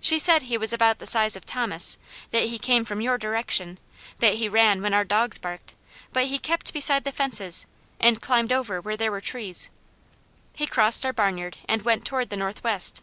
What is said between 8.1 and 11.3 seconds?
climbed over where there were trees. He crossed our